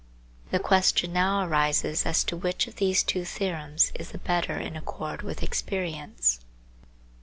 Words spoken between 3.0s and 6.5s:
two theorems is the better in accord with experience.